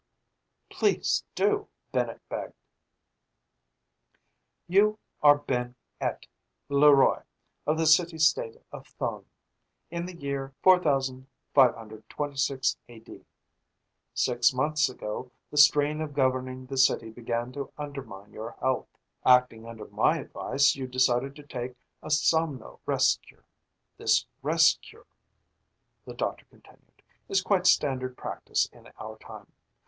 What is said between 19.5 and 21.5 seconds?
under my advice, you decided to